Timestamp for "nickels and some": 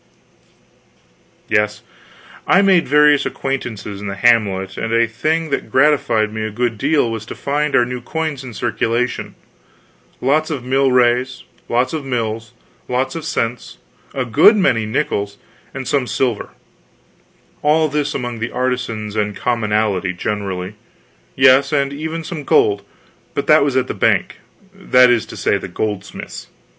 14.87-16.07